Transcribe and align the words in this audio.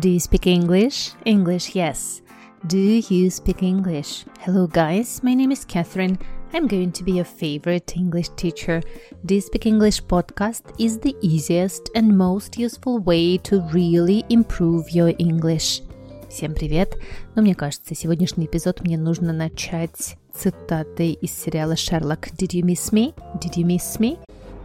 Do 0.00 0.08
you 0.08 0.20
speak 0.20 0.46
English? 0.46 1.12
English, 1.24 1.74
yes. 1.74 2.22
Do 2.66 2.78
you 2.78 3.30
speak 3.30 3.62
English? 3.62 4.24
Hello, 4.40 4.66
guys. 4.66 5.22
My 5.22 5.34
name 5.34 5.52
is 5.52 5.64
Catherine. 5.64 6.18
I'm 6.52 6.66
going 6.66 6.92
to 6.92 7.04
be 7.04 7.12
your 7.12 7.24
favorite 7.24 7.96
English 7.96 8.28
teacher. 8.36 8.80
Do 9.24 9.34
you 9.34 9.40
speak 9.40 9.66
English 9.66 10.02
podcast 10.04 10.62
is 10.78 10.98
the 10.98 11.14
easiest 11.20 11.90
and 11.94 12.16
most 12.16 12.56
useful 12.56 12.98
way 13.00 13.38
to 13.38 13.60
really 13.72 14.24
improve 14.30 14.90
your 14.90 15.14
English. 15.18 15.82
Всем 16.30 16.54
привет! 16.54 16.96
Но 17.34 17.42
мне 17.42 17.54
кажется, 17.54 17.94
сегодняшний 17.94 18.46
эпизод 18.46 18.80
мне 18.80 18.98
нужно 18.98 19.32
начать 19.32 20.16
цитатой 20.32 21.12
из 21.12 21.32
сериала 21.32 21.76
«Шерлок». 21.76 22.28
Did 22.36 22.52
you 22.52 22.62
miss 22.62 22.92
me? 22.92 23.14
Did 23.40 23.56
you 23.56 23.64
miss 23.64 24.00
me? 24.00 24.18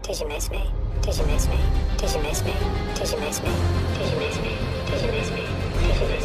Did 0.04 0.20
you 0.20 0.28
miss 0.28 0.50
me? 0.50 0.62
Did 1.04 1.18
you 1.18 1.26
miss 1.28 1.48
me? 1.48 1.58
Did 1.98 2.10
you 2.10 2.22
miss 2.24 2.44
me? 2.44 2.54
Did 2.96 3.12
you 3.12 3.12
miss 3.12 3.12
me? 3.12 3.12
Did 3.12 3.12
you 3.12 3.20
miss 3.20 3.42
me? 3.44 3.50
Did 3.98 4.14
you 4.14 4.20
miss 4.20 4.38
me? 4.42 4.73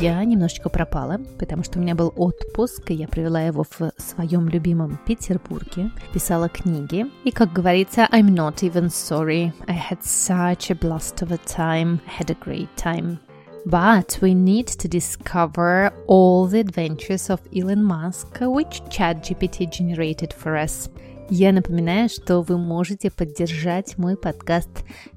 Я 0.01 0.23
немножечко 0.25 0.69
пропала, 0.69 1.19
потому 1.39 1.63
что 1.63 1.79
у 1.79 1.83
меня 1.83 1.95
был 1.95 2.13
отпуск, 2.17 2.91
и 2.91 2.95
я 2.95 3.09
провела 3.09 3.41
его 3.41 3.65
в 3.65 3.93
своем 3.97 4.49
любимом 4.49 4.99
Петербурге, 5.07 5.91
писала 6.13 6.49
книги. 6.49 7.07
И, 7.25 7.31
как 7.31 7.53
говорится, 7.53 8.07
I'm 8.11 8.29
not 8.29 8.57
even 8.57 8.91
sorry. 8.91 9.53
I 9.67 9.75
had 9.75 10.03
such 10.03 10.71
a 10.71 10.75
blast 10.75 11.23
of 11.23 11.33
a 11.33 11.39
time. 11.39 12.01
I 12.07 12.23
had 12.23 12.31
a 12.31 12.35
great 12.35 12.69
time. 12.77 13.19
But 13.65 14.19
we 14.21 14.35
need 14.35 14.67
to 14.67 14.89
discover 14.89 15.91
all 16.07 16.47
the 16.49 16.61
adventures 16.61 17.31
of 17.31 17.41
Elon 17.57 17.83
Musk, 17.83 18.41
which 18.41 18.83
ChatGPT 18.91 19.71
generated 19.71 20.35
for 20.35 20.55
us. 20.57 20.91
Я 21.32 21.52
напоминаю, 21.52 22.10
что 22.10 22.42
вы 22.42 22.58
можете 22.58 23.12
поддержать 23.12 24.00
мой 24.00 24.18
подкаст. 24.18 24.70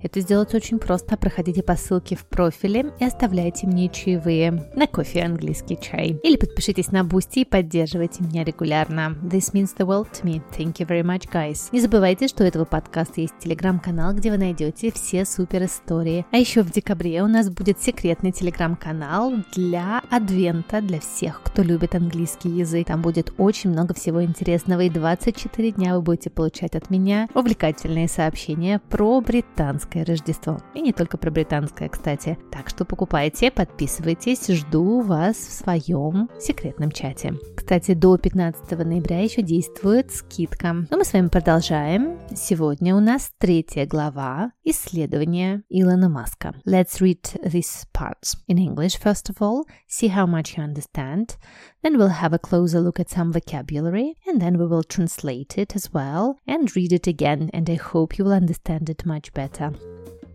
Это 0.03 0.21
сделать 0.21 0.55
очень 0.55 0.79
просто. 0.79 1.17
Проходите 1.17 1.63
по 1.63 1.75
ссылке 1.75 2.17
в 2.17 2.27
профиле 2.27 2.93
и 3.01 3.05
оставляйте 3.07 3.67
мне 3.67 3.89
чаевые 3.89 4.71
на 4.77 4.87
кофе 4.87 5.23
английский 5.23 5.79
чай. 5.81 6.21
Или 6.23 6.37
подпишитесь 6.37 6.93
на 6.93 7.03
Boosty 7.03 7.41
и 7.41 7.45
поддерживайте 7.47 8.23
меня 8.23 8.45
регулярно. 8.45 9.17
This 9.23 9.55
means 9.55 9.71
the 9.79 9.87
world 9.87 10.09
to 10.13 10.25
me. 10.25 10.43
Thank 10.55 10.81
you 10.81 10.87
very 10.87 11.03
much, 11.03 11.33
guys. 11.33 11.71
Не 11.73 11.81
забывайте, 11.81 12.29
что 12.29 12.45
у 12.45 12.47
этого 12.47 12.67
подкаста 12.67 13.23
есть 13.23 13.39
телеграм-канал, 13.41 14.13
где 14.13 14.31
вы 14.31 14.37
найдете 14.37 14.93
все 14.93 15.25
супер 15.25 15.65
истории. 15.65 16.27
А 16.31 16.37
еще 16.37 16.61
в 16.63 16.71
декабре 16.71 17.23
у 17.23 17.27
нас 17.27 17.49
будет 17.49 17.81
секретный 17.81 18.33
телеграм-канал 18.33 19.33
для 19.57 20.03
адвента, 20.11 20.83
для 20.83 21.01
всех, 21.01 21.41
кто 21.43 21.63
любит 21.63 21.95
английский 21.95 22.51
язык. 22.51 22.89
Там 22.89 23.01
будет 23.01 23.33
очень 23.39 23.71
много 23.71 23.95
всего 23.95 24.23
интересного 24.23 24.83
и 24.83 24.91
24 24.91 25.71
дня 25.73 25.95
вы 25.95 26.02
будете 26.03 26.31
получать 26.31 26.75
от 26.75 26.91
меня 26.91 27.29
увлекательные 27.35 28.09
сообщения 28.09 28.81
про 28.91 29.21
британское 29.21 30.05
Рождество. 30.05 30.59
И 30.75 30.81
не 30.81 30.93
только 30.93 31.17
про 31.17 31.31
британское, 31.31 31.89
кстати. 31.89 32.39
Так 32.51 32.69
что 32.69 32.85
покупайте, 32.85 33.51
подписывайтесь, 33.51 34.47
жду 34.49 35.01
вас 35.01 35.37
в 35.37 35.53
своем 35.53 36.29
секретном 36.39 36.91
чате. 36.91 37.35
Кстати, 37.63 37.95
до 37.95 38.19
15 38.19 38.73
ноября 38.85 39.23
еще 39.23 39.41
действует 39.41 40.11
скидка. 40.11 40.85
Но 40.91 40.97
мы 40.97 41.05
с 41.05 41.13
вами 41.13 41.29
продолжаем. 41.29 42.19
Сегодня 42.35 42.95
у 42.97 42.99
нас 42.99 43.31
третья 43.39 43.87
глава 43.87 44.51
исследования 44.65 45.63
Илона 45.69 46.09
Маска. 46.09 46.57
Let's 46.67 47.01
read 47.01 47.23
this 47.41 47.87
part 47.95 48.35
in 48.49 48.59
English 48.59 48.99
first 48.99 49.31
of 49.31 49.37
all, 49.41 49.63
see 49.89 50.09
how 50.09 50.27
much 50.27 50.57
you 50.57 50.65
understand. 50.65 51.37
Then 51.85 51.97
we'll 51.97 52.21
have 52.21 52.33
a 52.35 52.39
closer 52.41 52.81
look 52.81 52.99
at 52.99 53.09
some 53.09 53.33
vocabulary 53.33 54.17
and 54.27 54.41
then 54.41 54.59
we 54.59 54.67
will 54.67 54.83
translate 54.83 55.57
it 55.57 55.77
as 55.77 55.93
well 55.93 56.41
and 56.49 56.69
read 56.75 56.93
it 56.93 57.07
again. 57.07 57.49
And 57.55 57.71
I 57.71 57.77
hope 57.77 58.19
you 58.19 58.25
will 58.25 58.35
understand 58.35 58.91
it 58.91 59.07
much 59.07 59.33
better. 59.35 59.73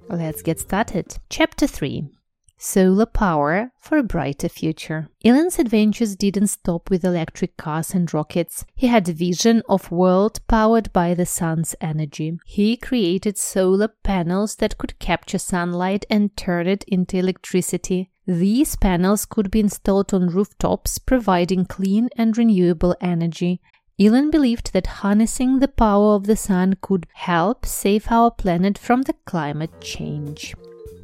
Let's 0.10 0.42
get 0.42 0.62
started. 0.62 1.18
Chapter 1.30 1.68
3 1.68 2.17
Solar 2.60 3.06
Power 3.06 3.72
for 3.78 4.00
a 4.00 4.04
Brighter 4.04 4.50
Future. 4.50 5.10
Elon's 5.24 5.60
adventures 5.60 6.16
didn't 6.16 6.48
stop 6.48 6.90
with 6.90 7.06
electric 7.06 7.56
cars 7.56 7.94
and 7.94 8.12
rockets. 8.12 8.66
He 8.76 8.88
had 8.88 9.08
a 9.08 9.14
vision 9.14 9.62
of 9.70 9.92
a 9.92 9.96
world 9.96 10.40
powered 10.48 10.92
by 10.92 11.14
the 11.14 11.28
sun's 11.28 11.76
energy. 11.80 12.40
He 12.46 12.76
created 12.76 13.38
solar 13.38 13.90
panels 13.90 14.56
that 14.56 14.80
could 14.80 14.98
capture 14.98 15.38
sunlight 15.38 16.06
and 16.10 16.36
turn 16.36 16.68
it 16.68 16.84
into 16.88 17.18
electricity. 17.18 18.10
These 18.26 18.76
panels 18.76 19.26
could 19.26 19.52
be 19.52 19.60
installed 19.60 20.12
on 20.14 20.28
rooftops, 20.28 20.98
providing 20.98 21.66
clean 21.66 22.10
and 22.18 22.36
renewable 22.36 22.96
energy. 23.00 23.62
Elon 24.00 24.32
believed 24.32 24.74
that 24.74 24.88
harnessing 24.88 25.60
the 25.60 25.68
power 25.68 26.16
of 26.16 26.26
the 26.26 26.36
sun 26.36 26.76
could 26.82 27.06
help 27.14 27.66
save 27.66 28.12
our 28.12 28.32
planet 28.32 28.78
from 28.78 29.04
the 29.04 29.14
climate 29.26 29.80
change. 29.80 30.56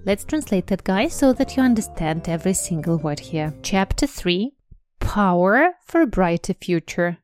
Let's 0.05 0.25
translate 0.25 0.67
that, 0.69 0.85
guys, 0.85 1.15
so 1.15 1.33
that 1.35 1.57
you 1.57 1.63
understand 1.63 2.29
every 2.29 2.55
single 2.55 2.99
word 2.99 3.21
here. 3.21 3.53
Chapter 3.63 4.07
3 4.07 4.53
Power 5.01 5.75
for 5.85 6.03
a 6.03 6.07
Brighter 6.07 6.55
Future. 6.55 7.19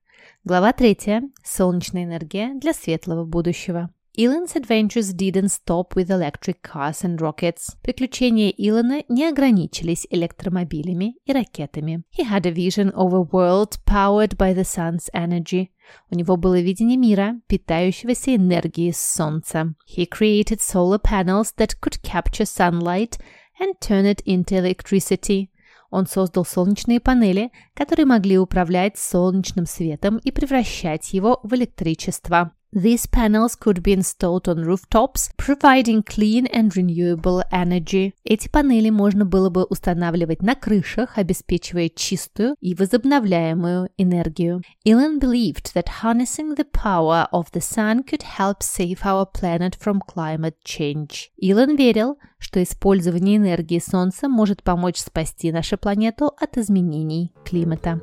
Глава 0.45 0.73
3. 0.73 1.33
Солнечная 1.43 2.05
энергия 2.05 2.55
для 2.61 2.73
светлого 2.73 3.25
будущего. 3.25 3.91
Elon's 4.17 4.55
adventures 4.55 5.13
didn't 5.13 5.49
stop 5.49 5.97
with 5.97 6.09
electric 6.09 6.63
cars 6.63 7.03
and 7.03 7.21
rockets. 7.21 7.75
Приключения 7.83 8.51
Илона 8.57 9.03
не 9.09 9.27
ограничились 9.27 10.07
электромобилями 10.09 11.15
и 11.27 11.33
ракетами. 11.33 12.05
He 12.17 12.23
had 12.23 12.47
a 12.47 12.53
vision 12.53 12.93
of 12.93 13.13
a 13.13 13.23
world 13.23 13.79
powered 13.85 14.37
by 14.37 14.55
the 14.55 14.65
sun's 14.65 15.11
energy. 15.13 15.73
У 16.10 16.16
него 16.16 16.38
было 16.38 16.60
видение 16.60 16.98
мира, 16.98 17.40
питающегося 17.48 18.36
энергией 18.36 18.94
солнца. 18.94 19.74
He 19.88 20.08
created 20.08 20.60
solar 20.60 21.00
panels 21.00 21.54
that 21.58 21.80
could 21.82 22.02
capture 22.02 22.46
sunlight 22.46 23.20
and 23.60 23.74
turn 23.80 24.06
it 24.06 24.24
into 24.26 24.58
electricity. 24.58 25.50
Он 25.90 26.06
создал 26.06 26.46
солнечные 26.46 27.00
панели, 27.00 27.52
которые 27.74 28.06
могли 28.06 28.38
управлять 28.38 28.98
солнечным 28.98 29.66
светом 29.66 30.18
и 30.18 30.32
превращать 30.32 31.14
его 31.14 31.40
в 31.44 31.54
электричество. 31.56 32.54
These 32.72 33.08
panels 33.08 33.56
could 33.56 33.82
be 33.82 33.94
installed 33.94 34.48
on 34.48 34.64
rooftops, 34.64 35.32
providing 35.38 36.04
clean 36.04 36.46
and 36.54 36.76
renewable 36.76 37.42
energy. 37.52 38.14
Эти 38.24 38.48
панели 38.48 38.92
можно 38.92 39.26
было 39.26 39.50
бы 39.50 39.64
устанавливать 39.64 40.44
на 40.44 40.54
крышах, 40.54 41.18
обеспечивая 41.18 41.90
чистую 41.90 42.56
и 42.62 42.76
возобновляемую 42.76 43.90
энергию. 43.98 44.62
Elon 44.86 45.20
believed 45.20 45.74
that 45.74 46.04
harnessing 46.04 46.56
the 46.56 46.66
power 46.66 47.28
of 47.32 47.52
the 47.54 47.62
sun 47.62 48.04
could 48.04 48.22
help 48.38 48.62
save 48.62 49.00
our 49.04 49.26
planet 49.26 49.76
from 49.76 50.00
climate 50.08 50.58
change. 50.64 51.32
Илон 51.38 51.76
верил, 51.76 52.20
что 52.38 52.62
использование 52.62 53.38
энергии 53.38 53.80
Солнца 53.80 54.30
может 54.30 54.62
помочь 54.62 54.98
спасти 54.98 55.52
нашу 55.52 55.80
планету 55.80 56.32
от 56.40 56.58
изменений 56.60 57.34
климата. 57.44 58.00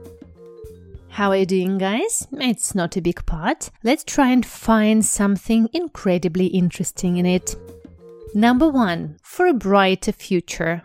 How 1.09 1.29
are 1.31 1.37
you 1.37 1.45
doing, 1.45 1.77
guys? 1.77 2.27
It's 2.31 2.73
not 2.73 2.95
a 2.95 3.01
big 3.01 3.25
part. 3.25 3.69
Let's 3.83 4.03
try 4.03 4.29
and 4.29 4.45
find 4.45 5.05
something 5.05 5.67
incredibly 5.73 6.47
interesting 6.47 7.17
in 7.17 7.25
it. 7.25 7.55
Number 8.33 8.69
one, 8.69 9.17
for 9.21 9.45
a 9.47 9.53
brighter 9.53 10.13
future. 10.13 10.83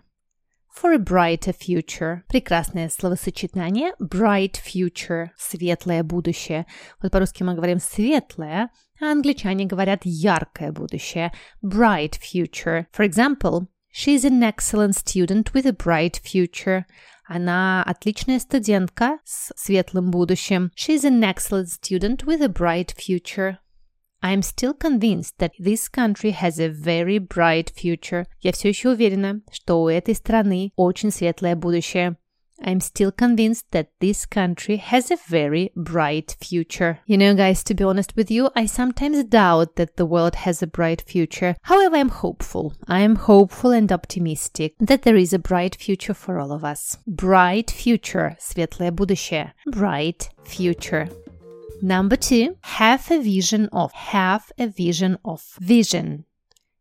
For 0.69 0.93
a 0.93 0.99
brighter 0.99 1.53
future. 1.53 2.25
Прекрасное 2.29 2.91
словосочетание. 2.91 3.93
Bright 4.01 4.61
future. 4.61 5.31
Светлое 5.39 6.03
будущее. 6.03 6.67
Вот 7.01 7.13
по-русски 7.13 7.45
мы 7.45 7.55
говорим 7.55 7.79
светлое, 7.79 8.71
а 9.01 9.13
англичане 9.13 9.65
говорят 9.67 10.01
яркое 10.05 10.73
будущее. 10.73 11.33
Bright 11.65 12.19
future. 12.21 12.87
For 12.93 13.09
example, 13.09 13.69
she's 13.91 14.25
an 14.25 14.43
excellent 14.43 14.97
student 14.97 15.53
with 15.55 15.67
a 15.67 15.73
bright 15.73 16.21
future. 16.23 16.85
Она 17.29 17.83
отличная 17.83 18.39
студентка 18.39 19.19
с 19.25 19.53
светлым 19.57 20.11
будущим. 20.11 20.71
She's 20.77 21.05
an 21.05 21.23
excellent 21.25 21.69
student 21.69 22.25
with 22.25 22.41
a 22.41 22.49
bright 22.49 22.93
future. 22.93 23.59
I'm 24.23 24.43
still 24.43 24.75
convinced 24.75 25.39
that 25.39 25.53
this 25.59 25.89
country 25.89 26.33
has 26.33 26.59
a 26.59 26.69
very 26.69 27.19
bright 27.19 27.71
future. 27.71 28.27
Я 28.41 28.53
все 28.53 28.69
еще 28.69 28.91
уверена, 28.91 29.41
что 29.53 29.83
у 29.83 29.89
этой 29.89 30.15
страны 30.15 30.73
очень 30.77 31.11
светлое 31.11 31.55
будущее. 31.55 32.17
I'm 32.63 32.81
still 32.81 33.13
convinced 33.13 33.67
that 33.73 33.91
this 34.01 34.25
country 34.25 34.77
has 34.77 35.11
a 35.11 35.19
very 35.29 35.73
bright 35.77 36.37
future. 36.41 37.01
You 37.07 37.19
know, 37.19 37.35
guys, 37.35 37.63
to 37.65 37.75
be 37.75 37.85
honest 37.85 38.17
with 38.17 38.31
you, 38.31 38.51
I 38.57 38.67
sometimes 38.67 39.23
doubt 39.25 39.77
that 39.77 39.97
the 39.97 40.07
world 40.07 40.37
has 40.37 40.63
a 40.63 40.67
bright 40.67 41.03
future. 41.03 41.57
However, 41.63 41.97
I'm 41.97 42.09
hopeful. 42.09 42.75
I 42.89 43.01
am 43.01 43.17
hopeful 43.17 43.73
and 43.73 43.93
optimistic 43.93 44.75
that 44.81 45.03
there 45.03 45.17
is 45.17 45.33
a 45.33 45.39
bright 45.39 45.77
future 45.77 46.15
for 46.15 46.39
all 46.39 46.51
of 46.51 46.65
us. 46.65 46.99
Bright 47.07 47.71
future, 47.71 48.37
светлое 48.41 48.91
будущее. 48.91 49.53
Bright 49.67 50.31
future. 50.45 51.09
Number 51.83 52.17
two, 52.17 52.57
have 52.63 53.11
a 53.11 53.21
vision 53.21 53.69
of. 53.71 53.93
Have 53.93 54.51
a 54.59 54.67
vision 54.67 55.19
of. 55.25 55.43
Vision. 55.61 56.25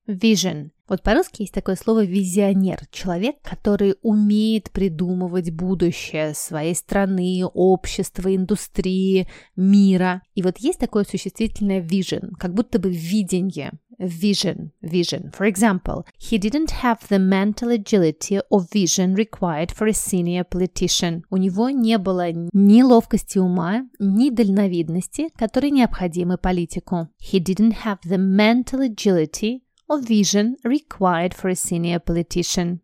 Vision. 0.07 0.71
Вот 0.90 1.04
по-русски 1.04 1.42
есть 1.42 1.54
такое 1.54 1.76
слово 1.76 2.04
визионер. 2.04 2.80
Человек, 2.90 3.36
который 3.42 3.94
умеет 4.02 4.72
придумывать 4.72 5.52
будущее 5.52 6.34
своей 6.34 6.74
страны, 6.74 7.44
общества, 7.54 8.34
индустрии, 8.34 9.28
мира. 9.54 10.22
И 10.34 10.42
вот 10.42 10.58
есть 10.58 10.80
такое 10.80 11.04
существительное 11.04 11.80
vision, 11.80 12.32
как 12.36 12.54
будто 12.54 12.80
бы 12.80 12.90
видение. 12.90 13.70
Vision, 14.00 14.70
vision. 14.82 15.30
For 15.30 15.46
example, 15.46 16.06
he 16.18 16.38
didn't 16.38 16.72
have 16.82 17.06
the 17.08 17.18
mental 17.20 17.70
agility 17.70 18.40
or 18.50 18.62
vision 18.72 19.14
required 19.14 19.70
for 19.70 19.86
a 19.86 19.92
senior 19.92 20.42
politician. 20.42 21.22
У 21.30 21.36
него 21.36 21.70
не 21.70 21.98
было 21.98 22.32
ни 22.32 22.82
ловкости 22.82 23.38
ума, 23.38 23.86
ни 24.00 24.30
дальновидности, 24.30 25.28
которые 25.36 25.70
необходимы 25.70 26.36
политику. 26.36 27.08
He 27.20 27.38
didn't 27.38 27.84
have 27.84 27.98
the 28.04 28.16
mental 28.16 28.80
agility 28.80 29.60
or 29.90 30.00
vision 30.00 30.56
required 30.62 31.34
for 31.34 31.48
a 31.48 31.56
senior 31.56 31.98
politician. 31.98 32.80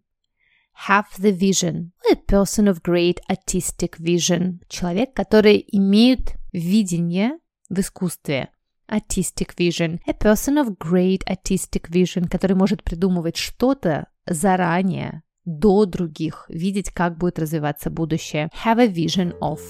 Have 0.89 1.07
the 1.19 1.33
vision. 1.33 1.93
A 2.11 2.17
person 2.17 2.67
of 2.69 2.83
great 2.83 3.21
artistic 3.31 3.97
vision. 3.97 4.61
Человек, 4.69 5.15
который 5.15 5.65
имеет 5.73 6.35
видение 6.53 7.39
в 7.71 7.79
искусстве. 7.79 8.49
Artistic 8.89 9.55
vision. 9.57 10.01
A 10.07 10.13
person 10.13 10.59
of 10.59 10.79
great 10.79 11.25
artistic 11.29 11.89
vision, 11.89 12.29
который 12.29 12.57
может 12.57 12.83
придумывать 12.83 13.37
что-то 13.37 14.09
заранее, 14.27 15.23
до 15.45 15.87
других, 15.87 16.47
видеть, 16.49 16.91
как 16.91 17.17
будет 17.17 17.39
развиваться 17.39 17.89
будущее. 17.89 18.51
Have 18.65 18.81
a 18.81 18.89
vision 18.89 19.39
of. 19.39 19.61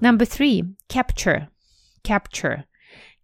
Number 0.00 0.26
three. 0.26 0.76
Capture. 0.88 1.48
Capture. 2.04 2.64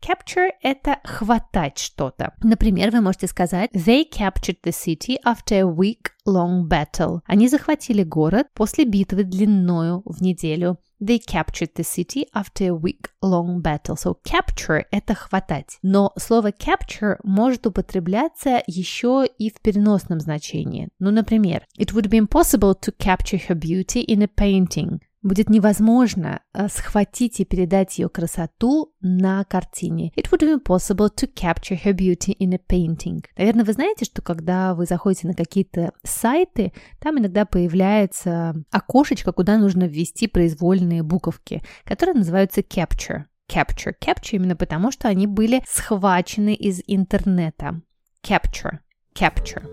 Capture– 0.04 0.50
это 0.62 0.98
хватать 1.02 1.78
что-то. 1.78 2.34
Например, 2.42 2.90
вы 2.90 3.00
можете 3.00 3.26
сказать 3.26 3.70
They 3.72 4.04
captured 4.06 4.58
the 4.62 4.70
city 4.70 5.16
after 5.24 5.60
a 5.60 5.62
week-long 5.62 6.68
battle. 6.68 7.20
Они 7.24 7.48
захватили 7.48 8.02
город 8.02 8.48
после 8.52 8.84
битвы 8.84 9.24
длиною 9.24 10.02
в 10.04 10.20
неделю. 10.20 10.78
They 11.00 11.18
captured 11.26 11.70
the 11.74 11.84
city 11.84 12.26
after 12.34 12.66
a 12.66 12.78
week-long 12.78 13.62
battle. 13.62 13.96
So 13.96 14.16
capture– 14.22 14.82
это 14.90 15.14
хватать. 15.14 15.78
Но 15.80 16.12
слово 16.18 16.50
capture 16.50 17.16
может 17.22 17.66
употребляться 17.66 18.62
еще 18.66 19.24
и 19.38 19.48
в 19.48 19.62
переносном 19.62 20.20
значении. 20.20 20.90
Ну, 20.98 21.12
например, 21.12 21.64
It 21.78 21.94
would 21.94 22.10
be 22.10 22.18
impossible 22.18 22.78
to 22.78 22.94
capture 22.98 23.40
her 23.48 23.58
beauty 23.58 24.04
in 24.04 24.22
a 24.22 24.28
painting– 24.28 25.00
будет 25.24 25.48
невозможно 25.50 26.42
э, 26.52 26.68
схватить 26.68 27.40
и 27.40 27.44
передать 27.44 27.98
ее 27.98 28.08
красоту 28.08 28.92
на 29.00 29.42
картине. 29.44 30.12
It 30.16 30.30
would 30.30 30.40
be 30.40 30.62
impossible 30.62 31.08
to 31.08 31.28
capture 31.34 31.82
her 31.82 31.92
beauty 31.92 32.36
in 32.38 32.54
a 32.54 32.60
painting. 32.68 33.24
Наверное, 33.36 33.64
вы 33.64 33.72
знаете, 33.72 34.04
что 34.04 34.22
когда 34.22 34.74
вы 34.74 34.84
заходите 34.84 35.26
на 35.26 35.34
какие-то 35.34 35.92
сайты, 36.04 36.72
там 37.00 37.18
иногда 37.18 37.46
появляется 37.46 38.54
окошечко, 38.70 39.32
куда 39.32 39.56
нужно 39.56 39.84
ввести 39.84 40.28
произвольные 40.28 41.02
буковки, 41.02 41.62
которые 41.84 42.14
называются 42.14 42.60
capture. 42.60 43.24
Capture. 43.50 43.94
Capture 44.00 44.32
именно 44.32 44.56
потому, 44.56 44.90
что 44.90 45.08
они 45.08 45.26
были 45.26 45.62
схвачены 45.66 46.54
из 46.54 46.82
интернета. 46.86 47.80
Capture. 48.22 48.78
Capture. 49.14 49.64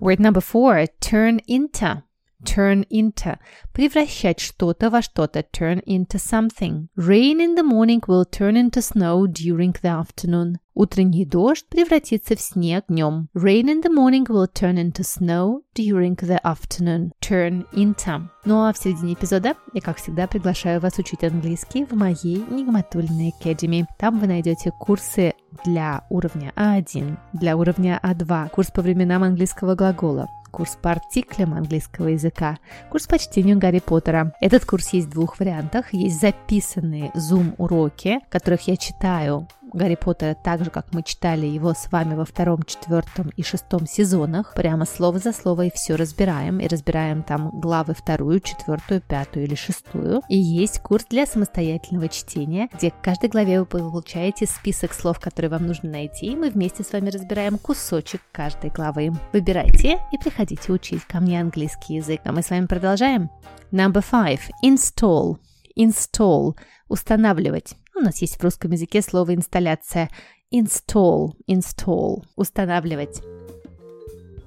Word 0.00 0.18
number 0.18 0.40
four. 0.40 0.86
Turn 1.00 1.40
into. 1.46 2.02
Turn 2.44 2.86
into– 2.90 3.38
превращать 3.72 4.40
что-то 4.40 4.90
во 4.90 5.02
что-то, 5.02 5.40
turn 5.40 5.82
into 5.86 6.18
something. 6.18 6.88
Rain 6.96 7.40
in 7.40 7.54
the 7.54 7.62
morning 7.62 8.00
will 8.06 8.24
turn 8.24 8.56
into 8.56 8.82
snow 8.82 9.26
during 9.26 9.74
the 9.82 9.90
afternoon. 9.90 10.56
Утренний 10.74 11.26
дождь 11.26 11.66
превратится 11.68 12.36
в 12.36 12.40
снег 12.40 12.84
днем. 12.88 13.28
Rain 13.34 13.64
in 13.64 13.82
the 13.82 13.90
morning 13.90 14.26
will 14.26 14.46
turn 14.46 14.76
into 14.76 15.02
snow 15.02 15.62
during 15.74 16.16
the 16.16 16.40
afternoon. 16.42 17.10
Turn 17.20 17.66
into. 17.72 18.28
Ну 18.44 18.64
а 18.64 18.72
в 18.72 18.78
середине 18.78 19.14
эпизода 19.14 19.54
я, 19.74 19.80
как 19.80 19.98
всегда, 19.98 20.26
приглашаю 20.26 20.80
вас 20.80 20.98
учить 20.98 21.24
английский 21.24 21.84
в 21.84 21.92
моей 21.92 22.44
Нигматульной 22.48 23.34
Academy. 23.42 23.84
Там 23.98 24.20
вы 24.20 24.26
найдете 24.26 24.70
курсы 24.70 25.34
для 25.64 26.04
уровня 26.08 26.52
А1, 26.56 27.18
для 27.34 27.56
уровня 27.56 28.00
А2, 28.02 28.50
курс 28.50 28.70
по 28.70 28.80
временам 28.80 29.22
английского 29.24 29.74
глагола, 29.74 30.28
курс 30.50 30.76
по 30.80 30.90
артиклям 30.90 31.54
английского 31.54 32.08
языка, 32.08 32.58
курс 32.90 33.06
по 33.06 33.18
чтению 33.18 33.58
Гарри 33.58 33.80
Поттера. 33.80 34.34
Этот 34.40 34.64
курс 34.64 34.92
есть 34.92 35.06
в 35.08 35.12
двух 35.12 35.38
вариантах. 35.40 35.92
Есть 35.92 36.20
записанные 36.20 37.10
Zoom-уроки, 37.14 38.20
которых 38.28 38.68
я 38.68 38.76
читаю 38.76 39.48
Гарри 39.72 39.94
Поттера 39.94 40.34
так 40.34 40.64
же, 40.64 40.70
как 40.70 40.92
мы 40.92 41.02
читали 41.02 41.46
его 41.46 41.74
с 41.74 41.90
вами 41.90 42.14
во 42.14 42.24
втором, 42.24 42.62
четвертом 42.62 43.30
и 43.36 43.42
шестом 43.42 43.86
сезонах. 43.86 44.54
Прямо 44.54 44.84
слово 44.84 45.18
за 45.18 45.32
слово 45.32 45.66
и 45.66 45.70
все 45.72 45.96
разбираем. 45.96 46.58
И 46.60 46.68
разбираем 46.68 47.22
там 47.22 47.50
главы 47.60 47.94
вторую, 47.94 48.40
четвертую, 48.40 49.00
пятую 49.00 49.46
или 49.46 49.54
шестую. 49.54 50.22
И 50.28 50.36
есть 50.36 50.80
курс 50.80 51.04
для 51.08 51.26
самостоятельного 51.26 52.08
чтения, 52.08 52.68
где 52.72 52.90
к 52.90 53.00
каждой 53.00 53.30
главе 53.30 53.60
вы 53.60 53.66
получаете 53.66 54.46
список 54.46 54.92
слов, 54.92 55.20
которые 55.20 55.50
вам 55.50 55.66
нужно 55.66 55.90
найти. 55.90 56.26
И 56.26 56.36
мы 56.36 56.50
вместе 56.50 56.82
с 56.82 56.92
вами 56.92 57.10
разбираем 57.10 57.58
кусочек 57.58 58.20
каждой 58.32 58.70
главы. 58.70 59.12
Выбирайте 59.32 59.98
и 60.12 60.18
приходите 60.18 60.72
учить 60.72 61.04
ко 61.04 61.20
мне 61.20 61.40
английский 61.40 61.94
язык. 61.94 62.20
А 62.24 62.32
мы 62.32 62.42
с 62.42 62.50
вами 62.50 62.66
продолжаем. 62.66 63.30
Number 63.72 64.04
five. 64.04 64.40
Install. 64.64 65.36
Install. 65.76 66.56
Устанавливать. 66.88 67.76
У 67.94 68.00
нас 68.00 68.22
есть 68.22 68.36
в 68.36 68.42
русском 68.42 68.70
языке 68.72 69.02
слово 69.02 69.34
инсталляция. 69.34 70.10
Install, 70.52 71.32
install, 71.48 72.24
устанавливать. 72.36 73.20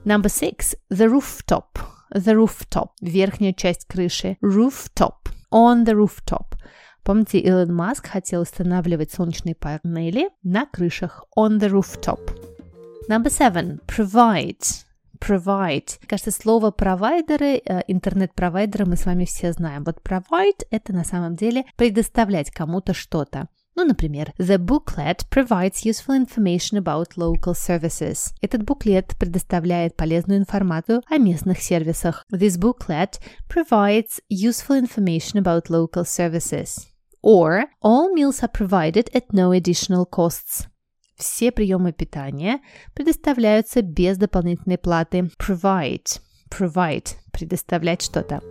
Number 0.06 0.26
six, 0.26 0.76
the 0.92 1.08
rooftop. 1.08 1.80
The 2.14 2.36
rooftop, 2.36 2.90
верхняя 3.02 3.54
часть 3.54 3.86
крыши. 3.86 4.38
Rooftop, 4.42 5.30
on 5.52 5.86
the 5.86 5.94
rooftop. 5.94 6.58
Помните, 7.04 7.40
Илон 7.40 7.74
Маск 7.74 8.08
хотел 8.08 8.42
устанавливать 8.42 9.12
солнечные 9.12 9.56
панели 9.56 10.30
на 10.44 10.66
крышах. 10.66 11.26
On 11.38 11.60
the 11.60 11.70
rooftop. 11.70 12.20
Number 13.10 13.30
seven, 13.30 13.80
provide 13.86 14.64
provide. 15.24 16.00
Кажется, 16.08 16.32
слово 16.32 16.72
провайдеры, 16.72 17.62
э, 17.64 17.82
интернет-провайдеры 17.88 18.86
мы 18.86 18.98
с 18.98 19.06
вами 19.06 19.26
все 19.26 19.54
знаем. 19.54 19.84
Вот 19.84 20.02
provide– 20.04 20.66
это 20.72 20.94
на 20.94 21.04
самом 21.04 21.36
деле 21.36 21.64
предоставлять 21.78 22.52
кому-то 22.52 22.94
что-то. 22.94 23.48
Ну, 23.76 23.86
например, 23.86 24.34
The 24.38 24.58
booklet 24.58 25.28
provides 25.32 25.84
useful 25.84 26.16
information 26.16 26.78
about 26.78 27.16
local 27.18 27.54
services. 27.54 28.34
Этот 28.42 28.64
буклет 28.64 29.16
предоставляет 29.18 29.96
полезную 29.96 30.40
информацию 30.40 31.02
о 31.10 31.18
местных 31.18 31.60
сервисах. 31.60 32.26
This 32.32 32.60
booklet 32.60 33.20
provides 33.48 34.22
useful 34.30 34.80
information 34.80 35.42
about 35.42 35.70
local 35.70 36.04
services. 36.06 36.88
Or, 37.24 37.64
all 37.82 38.14
meals 38.14 38.44
are 38.44 38.52
provided 38.52 39.10
at 39.16 39.32
no 39.32 39.52
additional 39.52 40.06
costs. 40.06 40.68
Все 41.24 41.54
приемы 41.54 41.94
питания 41.94 42.60
предоставляются 42.94 43.82
без 43.82 44.18
дополнительной 44.18 44.78
платы. 44.78 45.30
Provide. 45.40 46.20
Provide. 46.50 47.16
Предоставлять 47.32 48.02
что-то. 48.02 48.42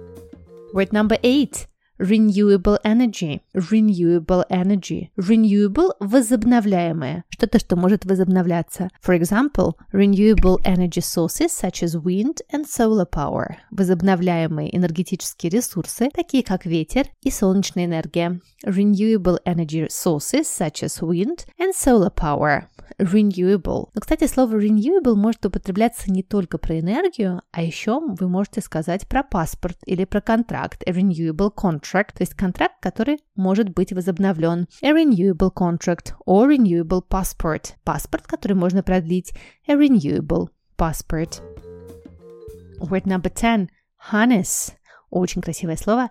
Word 0.72 0.88
number 0.88 1.20
eight. 1.22 1.68
Renewable 2.02 2.80
energy. 2.82 3.42
Renewable 3.54 4.44
energy. 4.50 5.12
Renewable– 5.16 5.92
возобновляемое. 6.00 7.22
Что-то, 7.28 7.60
что 7.60 7.76
может 7.76 8.04
возобновляться. 8.04 8.88
For 9.00 9.16
example, 9.16 9.76
renewable 9.92 10.58
energy 10.64 11.00
sources 11.00 11.52
such 11.52 11.84
as 11.84 11.94
wind 11.94 12.40
and 12.52 12.64
solar 12.66 13.06
power. 13.08 13.58
Возобновляемые 13.70 14.76
энергетические 14.76 15.50
ресурсы, 15.50 16.10
такие 16.12 16.42
как 16.42 16.66
ветер 16.66 17.06
и 17.20 17.30
солнечная 17.30 17.84
энергия. 17.84 18.40
Renewable 18.66 19.38
energy 19.44 19.86
sources 19.88 20.48
such 20.48 20.82
as 20.82 21.00
wind 21.00 21.46
and 21.56 21.72
solar 21.72 22.10
power. 22.10 22.64
Renewable. 23.02 23.90
Но, 23.94 24.00
кстати, 24.00 24.26
слово 24.28 24.60
renewable 24.60 25.16
может 25.16 25.44
употребляться 25.44 26.10
не 26.10 26.22
только 26.22 26.56
про 26.56 26.78
энергию, 26.78 27.42
а 27.50 27.62
еще 27.62 28.00
вы 28.00 28.28
можете 28.28 28.60
сказать 28.60 29.08
про 29.08 29.24
паспорт 29.24 29.76
или 29.86 30.04
про 30.04 30.20
контракт. 30.20 30.82
A 30.86 30.92
renewable 30.92 31.52
contract 31.52 32.12
то 32.14 32.20
есть 32.20 32.34
контракт, 32.34 32.76
который 32.80 33.18
может 33.34 33.70
быть 33.70 33.92
возобновлен. 33.92 34.68
A 34.82 34.90
renewable 34.90 35.52
contract 35.52 36.14
or 36.26 36.48
renewable 36.48 37.02
passport. 37.04 37.74
Паспорт, 37.82 38.26
который 38.28 38.54
можно 38.54 38.84
продлить. 38.84 39.32
A 39.66 39.74
renewable 39.74 40.50
passport. 40.78 41.42
Word 42.78 43.04
number 43.04 43.30
10. 43.30 43.68
Harness. 44.12 44.74
Очень 45.10 45.42
красивое 45.42 45.76
слово. 45.76 46.10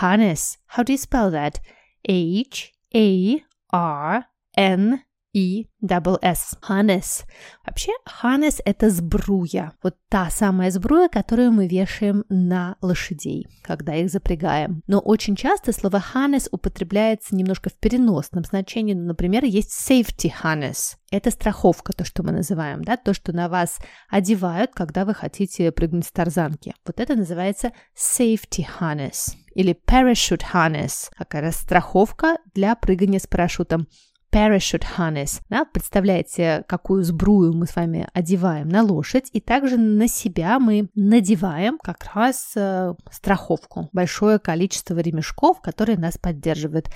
Harness. 0.00 0.58
How 0.76 0.82
do 0.82 0.92
you 0.92 0.98
spell 0.98 1.30
that? 1.30 1.60
H 2.04 2.72
A 2.94 3.44
R 3.70 4.24
N 4.56 5.00
и 5.32 5.68
double 5.82 6.18
S. 6.22 6.56
Harness. 6.68 7.24
Вообще, 7.66 7.92
harness– 8.22 8.60
это 8.64 8.90
сбруя. 8.90 9.72
Вот 9.82 9.96
та 10.08 10.30
самая 10.30 10.70
сбруя, 10.70 11.08
которую 11.08 11.52
мы 11.52 11.66
вешаем 11.66 12.24
на 12.28 12.76
лошадей, 12.80 13.46
когда 13.62 13.94
их 13.94 14.10
запрягаем. 14.10 14.82
Но 14.86 14.98
очень 14.98 15.36
часто 15.36 15.72
слово 15.72 16.02
harness 16.14 16.48
употребляется 16.50 17.34
немножко 17.34 17.70
в 17.70 17.74
переносном 17.74 18.44
значении. 18.44 18.94
Ну, 18.94 19.06
например, 19.06 19.44
есть 19.44 19.72
safety 19.72 20.30
harness. 20.42 20.96
Это 21.10 21.30
страховка, 21.30 21.92
то, 21.92 22.04
что 22.04 22.22
мы 22.22 22.32
называем, 22.32 22.82
да, 22.82 22.96
то, 22.96 23.12
что 23.12 23.32
на 23.32 23.48
вас 23.48 23.78
одевают, 24.08 24.72
когда 24.74 25.04
вы 25.04 25.14
хотите 25.14 25.70
прыгнуть 25.72 26.06
с 26.06 26.12
тарзанки. 26.12 26.74
Вот 26.86 27.00
это 27.00 27.14
называется 27.14 27.72
safety 27.96 28.64
harness 28.80 29.34
или 29.54 29.76
parachute 29.86 30.42
harness, 30.52 31.10
какая 31.16 31.50
страховка 31.52 32.38
для 32.54 32.74
прыгания 32.74 33.18
с 33.18 33.26
парашютом 33.26 33.86
parachute 34.32 34.84
harness. 34.96 35.40
Да, 35.50 35.64
представляете, 35.66 36.64
какую 36.66 37.04
сбрую 37.04 37.52
мы 37.52 37.66
с 37.66 37.76
вами 37.76 38.08
одеваем 38.14 38.68
на 38.68 38.82
лошадь, 38.82 39.28
и 39.32 39.40
также 39.40 39.76
на 39.76 40.08
себя 40.08 40.58
мы 40.58 40.88
надеваем 40.94 41.78
как 41.78 42.04
раз 42.14 42.52
э, 42.56 42.94
страховку, 43.10 43.90
большое 43.92 44.38
количество 44.38 44.98
ремешков, 44.98 45.60
которые 45.60 45.98
нас 45.98 46.18
поддерживают. 46.18 46.88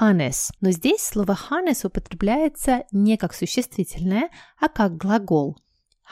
Harness. 0.00 0.50
Но 0.60 0.70
здесь 0.70 1.02
слово 1.02 1.36
harness 1.50 1.86
употребляется 1.86 2.84
не 2.92 3.16
как 3.16 3.34
существительное, 3.34 4.28
а 4.60 4.68
как 4.68 4.96
глагол. 4.96 5.58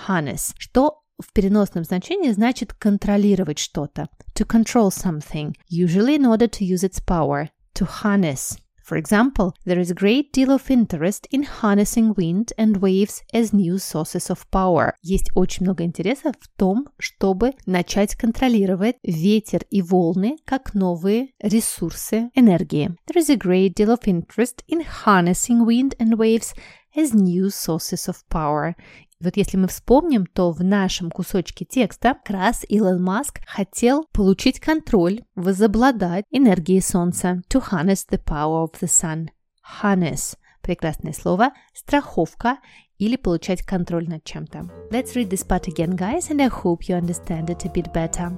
Harness, 0.06 0.54
что 0.58 1.02
в 1.18 1.32
переносном 1.32 1.84
значении 1.84 2.32
значит 2.32 2.72
контролировать 2.72 3.58
что-то. 3.58 4.08
To 4.34 4.46
control 4.46 4.88
something, 4.88 5.54
usually 5.70 6.16
in 6.16 6.26
order 6.26 6.48
to 6.48 6.64
use 6.64 6.82
its 6.82 7.00
power. 7.00 7.48
To 7.74 7.86
harness. 7.86 8.58
For 8.88 8.95
example, 8.95 9.53
there 9.65 9.79
is 9.79 9.91
a 9.91 9.93
great 9.93 10.31
deal 10.31 10.50
of 10.50 10.71
interest 10.71 11.27
in 11.29 11.43
harnessing 11.43 12.13
wind 12.15 12.53
and 12.57 12.77
waves 12.77 13.21
as 13.33 13.51
new 13.51 13.79
sources 13.79 14.29
of 14.29 14.50
power. 14.50 14.93
Есть 15.01 15.29
очень 15.36 15.65
много 15.65 15.83
интереса 15.83 16.31
в 16.39 16.47
том, 16.55 16.88
чтобы 16.97 17.51
начать 17.65 18.15
контролировать 18.15 18.95
ветер 19.03 19.63
и 19.69 19.81
волны 19.81 20.38
как 20.45 20.74
новые 20.74 21.33
ресурсы 21.41 22.29
энергии. 22.33 22.95
There 23.07 23.21
is 23.21 23.29
a 23.29 23.36
great 23.36 23.74
deal 23.75 23.89
of 23.89 24.07
interest 24.07 24.63
in 24.69 24.86
harnessing 25.03 25.65
wind 25.65 25.93
and 26.00 26.17
waves 26.17 26.53
as 26.95 27.13
new 27.13 27.50
sources 27.50 28.07
of 28.07 28.24
power. 28.29 28.75
Вот 29.22 29.36
если 29.36 29.56
мы 29.56 29.68
вспомним, 29.68 30.26
то 30.26 30.50
в 30.50 30.64
нашем 30.64 31.10
кусочке 31.10 31.64
текста 31.64 32.14
как 32.14 32.30
раз 32.30 32.64
Илон 32.68 33.02
Маск 33.02 33.40
хотел 33.46 34.04
получить 34.12 34.58
контроль, 34.58 35.20
возобладать 35.36 36.24
энергией 36.30 36.80
Солнца. 36.80 37.42
To 37.48 37.62
harness 37.70 38.06
the 38.10 38.22
power 38.22 38.64
of 38.64 38.72
the 38.80 38.88
sun. 38.88 39.28
Harness. 39.80 40.36
Прекрасное 40.60 41.12
слово. 41.12 41.52
Страховка 41.72 42.58
или 42.98 43.16
получать 43.16 43.62
контроль 43.62 44.08
над 44.08 44.24
чем-то. 44.24 44.68
Let's 44.90 45.14
read 45.14 45.30
this 45.30 45.46
part 45.46 45.68
again, 45.68 45.96
guys, 45.96 46.28
and 46.30 46.42
I 46.42 46.48
hope 46.48 46.88
you 46.88 46.96
understand 46.96 47.48
it 47.48 47.64
a 47.64 47.72
bit 47.72 47.92
better. 47.92 48.36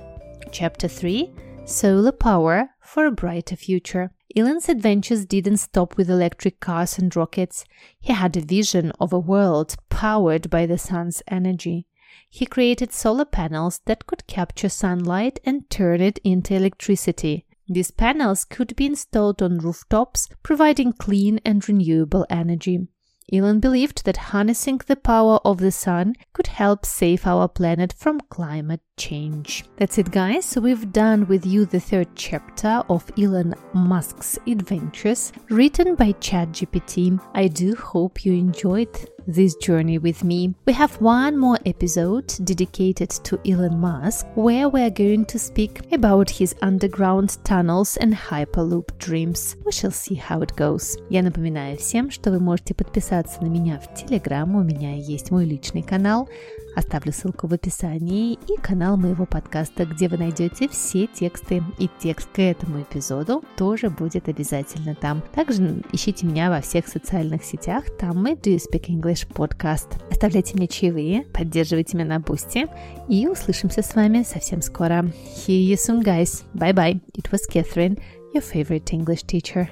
Chapter 0.52 0.88
3 0.88 1.30
Solar 1.66 2.12
Power 2.12 2.68
for 2.82 3.06
a 3.06 3.10
Brighter 3.10 3.56
Future. 3.56 4.10
Elon's 4.36 4.68
adventures 4.68 5.24
didn't 5.24 5.58
stop 5.58 5.96
with 5.96 6.10
electric 6.10 6.58
cars 6.58 6.98
and 6.98 7.14
rockets. 7.14 7.64
He 8.00 8.12
had 8.12 8.36
a 8.36 8.40
vision 8.40 8.90
of 8.98 9.12
a 9.12 9.18
world 9.18 9.76
powered 9.90 10.50
by 10.50 10.66
the 10.66 10.78
sun's 10.78 11.22
energy. 11.28 11.86
He 12.28 12.46
created 12.46 12.92
solar 12.92 13.24
panels 13.24 13.80
that 13.86 14.06
could 14.06 14.26
capture 14.26 14.68
sunlight 14.68 15.38
and 15.44 15.70
turn 15.70 16.00
it 16.00 16.18
into 16.24 16.54
electricity. 16.54 17.46
These 17.68 17.92
panels 17.92 18.44
could 18.44 18.74
be 18.74 18.86
installed 18.86 19.40
on 19.40 19.58
rooftops, 19.58 20.28
providing 20.42 20.92
clean 20.92 21.40
and 21.44 21.66
renewable 21.68 22.26
energy. 22.28 22.88
Elon 23.32 23.58
believed 23.58 24.04
that 24.04 24.16
harnessing 24.16 24.80
the 24.86 24.96
power 24.96 25.38
of 25.44 25.58
the 25.58 25.72
sun 25.72 26.14
could 26.32 26.46
help 26.46 26.84
save 26.84 27.26
our 27.26 27.48
planet 27.48 27.92
from 27.92 28.20
climate 28.28 28.82
change. 28.96 29.64
That's 29.76 29.98
it, 29.98 30.10
guys. 30.10 30.56
We've 30.56 30.92
done 30.92 31.26
with 31.26 31.46
you 31.46 31.64
the 31.64 31.80
third 31.80 32.08
chapter 32.14 32.82
of 32.88 33.10
Elon 33.18 33.54
Musk's 33.72 34.38
adventures, 34.46 35.32
written 35.48 35.94
by 35.94 36.12
ChatGPT. 36.12 37.18
I 37.34 37.48
do 37.48 37.74
hope 37.74 38.24
you 38.24 38.34
enjoyed 38.34 38.94
this 39.27 39.55
journey 39.55 39.97
with 39.97 40.23
me. 40.23 40.53
We 40.65 40.73
have 40.73 40.99
one 41.01 41.37
more 41.37 41.57
episode 41.65 42.33
dedicated 42.43 43.09
to 43.09 43.39
Elon 43.45 43.79
Musk, 43.79 44.25
where 44.35 44.69
we're 44.69 44.89
going 44.89 45.25
to 45.25 45.39
speak 45.39 45.81
about 45.91 46.29
his 46.29 46.55
underground 46.61 47.37
tunnels 47.43 47.97
and 47.97 48.13
Hyperloop 48.13 48.97
dreams. 48.97 49.55
We 49.65 49.71
shall 49.71 49.91
see 49.91 50.15
how 50.15 50.41
it 50.41 50.55
goes. 50.55 50.97
Я 51.09 51.21
напоминаю 51.21 51.77
всем, 51.77 52.09
что 52.09 52.31
вы 52.31 52.39
можете 52.39 52.73
подписаться 52.73 53.41
на 53.41 53.47
меня 53.47 53.79
в 53.79 53.93
Телеграм. 53.93 54.55
У 54.55 54.63
меня 54.63 54.95
есть 54.95 55.31
мой 55.31 55.45
личный 55.45 55.83
канал. 55.83 56.27
Оставлю 56.74 57.12
ссылку 57.12 57.46
в 57.46 57.52
описании 57.52 58.38
и 58.48 58.56
канал 58.60 58.96
моего 58.96 59.26
подкаста, 59.26 59.84
где 59.84 60.08
вы 60.08 60.18
найдете 60.18 60.68
все 60.68 61.06
тексты 61.06 61.62
и 61.78 61.88
текст 61.98 62.28
к 62.32 62.40
этому 62.40 62.82
эпизоду 62.82 63.44
тоже 63.56 63.90
будет 63.90 64.28
обязательно 64.28 64.94
там. 64.94 65.22
Также 65.34 65.82
ищите 65.92 66.26
меня 66.26 66.50
во 66.50 66.60
всех 66.60 66.88
социальных 66.88 67.44
сетях, 67.44 67.84
там 67.98 68.22
мы 68.22 68.32
Do 68.32 68.54
You 68.54 68.60
Speak 68.60 68.86
English 68.88 69.28
Podcast. 69.28 70.00
Оставляйте 70.10 70.56
мне 70.56 70.66
чаевые, 70.66 71.22
поддерживайте 71.32 71.96
меня 71.96 72.08
на 72.08 72.20
бусте 72.20 72.68
и 73.08 73.28
услышимся 73.28 73.82
с 73.82 73.94
вами 73.94 74.22
совсем 74.22 74.62
скоро. 74.62 75.04
See 75.46 75.68
you 75.68 75.74
soon, 75.74 76.02
guys. 76.02 76.44
Bye-bye. 76.54 77.00
It 77.14 77.30
was 77.30 77.46
Catherine, 77.48 77.98
your 78.32 78.42
favorite 78.42 78.92
English 78.92 79.24
teacher. 79.24 79.68